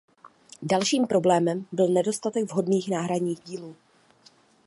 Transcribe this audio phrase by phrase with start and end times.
[0.61, 3.75] Dalším problémem byl nedostatek vhodných náhradních dílů.